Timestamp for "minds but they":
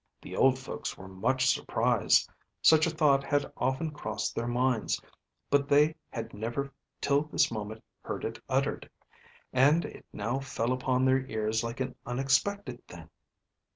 4.47-5.93